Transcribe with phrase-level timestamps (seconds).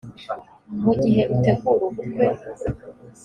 [0.83, 2.23] mu gihe utegura ubukwe